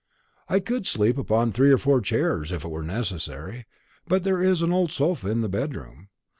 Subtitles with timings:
[0.49, 3.67] "I could sleep upon three or four chairs, if it were necessary;
[4.07, 6.07] but there is an old sofa in the bedroom.